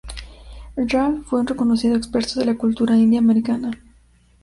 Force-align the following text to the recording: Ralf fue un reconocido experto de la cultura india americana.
Ralf 0.77 1.27
fue 1.27 1.41
un 1.41 1.45
reconocido 1.45 1.95
experto 1.95 2.39
de 2.39 2.47
la 2.47 2.57
cultura 2.57 2.97
india 2.97 3.19
americana. 3.19 3.69